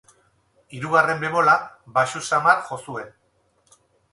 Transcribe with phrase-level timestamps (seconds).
[0.77, 1.53] Hirugarren bemola
[1.99, 3.17] baxu samar jo zuen